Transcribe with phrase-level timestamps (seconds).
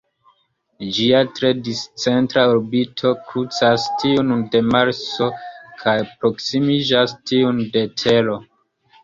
[0.93, 5.29] Ĝia tre discentra orbito krucas tiun de Marso,
[5.83, 8.41] kaj proksimiĝas tiun de Tero.